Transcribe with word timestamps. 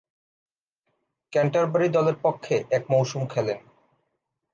Canterbury 1.33 1.87
দলের 1.89 2.17
পক্ষে 2.21 2.55
এক 2.71 2.83
মৌসুম 2.89 3.21
খেলেন। 3.25 3.59